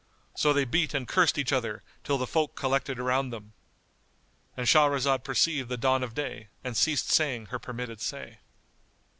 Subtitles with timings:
[0.33, 5.69] So they beat and cursed each other, till the folk collected around them——And Shahrazad perceived
[5.69, 8.39] the dawn of day and ceased saying her permitted say.